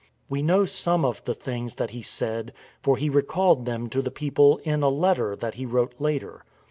We 0.29 0.41
know 0.41 0.65
some 0.65 1.05
of 1.05 1.23
the 1.25 1.35
things 1.35 1.75
that 1.75 1.91
he 1.91 2.01
said, 2.01 2.53
for 2.81 2.97
he 2.97 3.07
recalled 3.07 3.67
them 3.67 3.87
to 3.89 4.01
the 4.01 4.09
people 4.09 4.57
in 4.63 4.81
a 4.81 4.89
letter 4.89 5.35
that 5.35 5.53
he 5.53 5.65
wrote 5.67 5.93
later. 5.99 6.43